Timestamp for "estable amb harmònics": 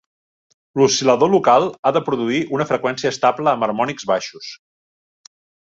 3.17-4.11